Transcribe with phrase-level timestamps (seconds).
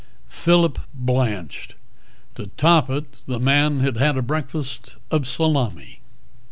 [0.27, 1.75] Phillip blanched.
[2.33, 5.99] To top it, the man had had a breakfast of salami.